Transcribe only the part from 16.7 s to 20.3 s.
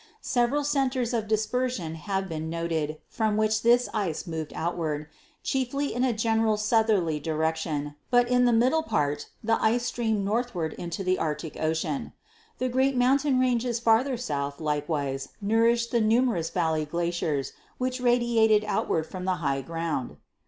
glaciers, which radiated out ward from the high ground.